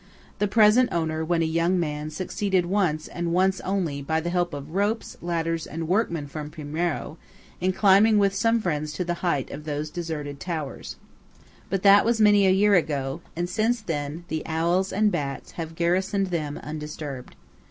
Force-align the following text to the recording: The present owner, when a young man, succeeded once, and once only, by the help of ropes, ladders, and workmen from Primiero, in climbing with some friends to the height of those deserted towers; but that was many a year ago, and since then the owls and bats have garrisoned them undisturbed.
The 0.39 0.47
present 0.47 0.89
owner, 0.91 1.23
when 1.23 1.43
a 1.43 1.45
young 1.45 1.79
man, 1.79 2.09
succeeded 2.09 2.65
once, 2.65 3.07
and 3.07 3.31
once 3.33 3.59
only, 3.61 4.01
by 4.01 4.19
the 4.19 4.31
help 4.31 4.51
of 4.51 4.71
ropes, 4.73 5.15
ladders, 5.21 5.67
and 5.67 5.87
workmen 5.87 6.25
from 6.25 6.49
Primiero, 6.49 7.19
in 7.59 7.71
climbing 7.71 8.17
with 8.17 8.33
some 8.33 8.59
friends 8.59 8.93
to 8.93 9.05
the 9.05 9.13
height 9.21 9.51
of 9.51 9.63
those 9.65 9.91
deserted 9.91 10.39
towers; 10.39 10.95
but 11.69 11.83
that 11.83 12.03
was 12.03 12.19
many 12.19 12.47
a 12.47 12.49
year 12.49 12.73
ago, 12.73 13.21
and 13.35 13.47
since 13.47 13.79
then 13.79 14.25
the 14.27 14.41
owls 14.47 14.91
and 14.91 15.11
bats 15.11 15.51
have 15.51 15.75
garrisoned 15.75 16.31
them 16.31 16.57
undisturbed. 16.63 17.35